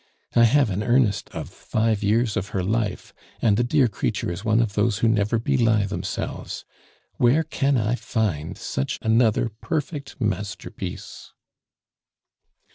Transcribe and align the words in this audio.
I 0.35 0.45
have 0.45 0.71
an 0.71 0.81
earnest 0.81 1.29
of 1.29 1.47
five 1.47 2.01
years 2.01 2.35
of 2.35 2.47
her 2.57 2.63
life, 2.63 3.13
and 3.39 3.55
the 3.55 3.63
dear 3.63 3.87
creature 3.87 4.31
is 4.31 4.43
one 4.43 4.59
of 4.59 4.73
those 4.73 4.97
who 4.97 5.07
never 5.07 5.37
belie 5.37 5.85
themselves! 5.85 6.65
Where 7.17 7.43
can 7.43 7.77
I 7.77 7.93
find 7.93 8.57
such 8.57 8.97
another 9.03 9.47
perfect 9.61 10.19
masterpiece?" 10.19 11.33